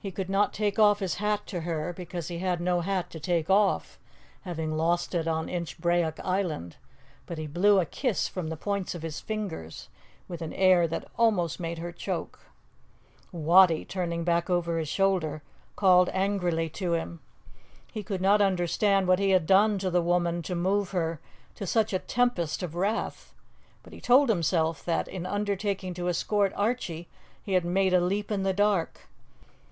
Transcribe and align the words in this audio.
He 0.00 0.12
could 0.12 0.28
not 0.28 0.52
take 0.52 0.78
off 0.78 0.98
his 0.98 1.14
hat 1.14 1.46
to 1.46 1.62
her 1.62 1.94
because 1.94 2.28
he 2.28 2.36
had 2.36 2.60
no 2.60 2.82
hat 2.82 3.08
to 3.08 3.18
take 3.18 3.48
off, 3.48 3.98
having 4.42 4.76
lost 4.76 5.14
it 5.14 5.26
on 5.26 5.48
Inchbrayock 5.48 6.20
Island, 6.22 6.76
but 7.24 7.38
he 7.38 7.46
blew 7.46 7.80
a 7.80 7.86
kiss 7.86 8.28
from 8.28 8.48
the 8.48 8.56
points 8.58 8.94
of 8.94 9.00
his 9.00 9.20
fingers 9.20 9.88
with 10.28 10.42
an 10.42 10.52
air 10.52 10.86
that 10.86 11.08
almost 11.16 11.58
made 11.58 11.78
her 11.78 11.90
choke. 11.90 12.40
Wattie, 13.32 13.86
looking 13.96 14.24
back 14.24 14.50
over 14.50 14.76
his 14.76 14.90
shoulder, 14.90 15.40
called 15.74 16.10
angrily 16.12 16.68
to 16.68 16.92
him. 16.92 17.20
He 17.90 18.02
could 18.02 18.20
not 18.20 18.42
understand 18.42 19.08
what 19.08 19.18
he 19.18 19.30
had 19.30 19.46
done 19.46 19.78
to 19.78 19.88
the 19.88 20.02
woman 20.02 20.42
to 20.42 20.54
move 20.54 20.90
her 20.90 21.18
to 21.54 21.66
such 21.66 21.94
a 21.94 21.98
tempest 21.98 22.62
of 22.62 22.74
wrath, 22.74 23.32
but 23.82 23.94
he 23.94 24.02
told 24.02 24.28
himself 24.28 24.84
that, 24.84 25.08
in 25.08 25.24
undertaking 25.24 25.94
to 25.94 26.10
escort 26.10 26.52
Archie, 26.56 27.08
he 27.42 27.54
had 27.54 27.64
made 27.64 27.94
a 27.94 28.02
leap 28.02 28.30
in 28.30 28.42
the 28.42 28.52
dark. 28.52 29.08